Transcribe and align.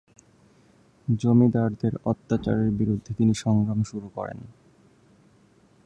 জমিদারদের 1.07 1.93
অত্যাচারের 2.05 2.69
বিরুদ্ধে 2.71 3.11
তিনি 3.13 3.33
সংগ্রাম 3.33 3.79
শুরু 3.83 4.07
করেন। 4.09 4.39